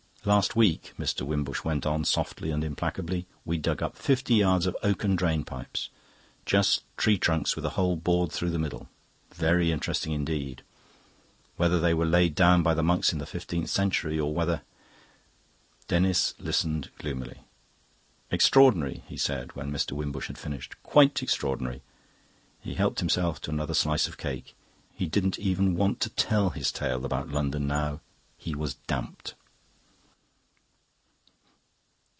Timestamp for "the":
8.51-8.59, 12.75-12.83, 13.17-13.25